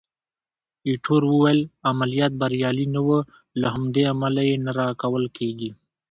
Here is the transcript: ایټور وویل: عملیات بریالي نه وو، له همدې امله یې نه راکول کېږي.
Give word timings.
ایټور 0.87 1.23
وویل: 1.31 1.61
عملیات 1.89 2.31
بریالي 2.41 2.85
نه 2.95 3.01
وو، 3.07 3.19
له 3.59 3.67
همدې 3.75 4.03
امله 4.13 4.41
یې 4.49 4.55
نه 4.65 4.71
راکول 4.79 5.25
کېږي. 5.37 5.69